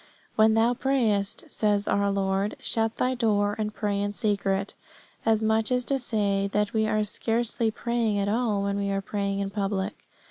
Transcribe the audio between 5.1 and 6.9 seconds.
As much as to say that we